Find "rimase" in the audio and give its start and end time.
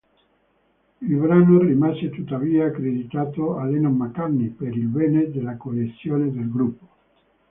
1.59-2.09